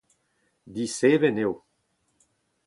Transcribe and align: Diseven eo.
Diseven 0.75 1.37
eo. 1.43 1.53